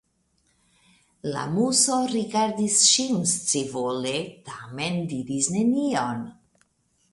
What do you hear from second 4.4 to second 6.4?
tamen diris nenion.